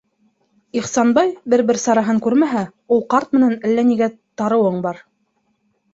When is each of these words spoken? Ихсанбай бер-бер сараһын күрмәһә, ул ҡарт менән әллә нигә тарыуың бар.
Ихсанбай 0.79 1.33
бер-бер 1.53 1.79
сараһын 1.83 2.21
күрмәһә, 2.27 2.63
ул 2.97 3.05
ҡарт 3.15 3.37
менән 3.39 3.55
әллә 3.71 3.87
нигә 3.91 4.09
тарыуың 4.43 4.85
бар. 4.87 5.05